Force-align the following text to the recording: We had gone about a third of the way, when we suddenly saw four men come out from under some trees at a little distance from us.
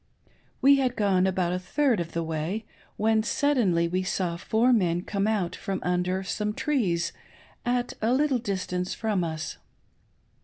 We 0.63 0.77
had 0.77 0.95
gone 0.95 1.27
about 1.27 1.53
a 1.53 1.59
third 1.59 1.99
of 1.99 2.13
the 2.13 2.23
way, 2.23 2.65
when 2.97 3.17
we 3.17 3.21
suddenly 3.21 4.01
saw 4.03 4.35
four 4.35 4.73
men 4.73 5.03
come 5.03 5.27
out 5.27 5.55
from 5.55 5.79
under 5.83 6.23
some 6.23 6.55
trees 6.55 7.13
at 7.67 7.93
a 8.01 8.11
little 8.11 8.39
distance 8.39 8.95
from 8.95 9.23
us. 9.23 9.59